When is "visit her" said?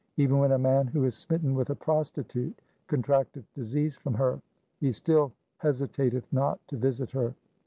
6.75-7.35